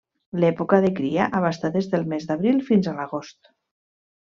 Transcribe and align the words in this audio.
L'època 0.43 0.79
de 0.85 0.89
cria 0.99 1.27
abasta 1.41 1.71
des 1.77 1.91
del 1.93 2.07
mes 2.15 2.27
d'abril 2.31 2.65
fins 2.71 2.91
a 2.93 2.97
l'agost. 2.99 3.55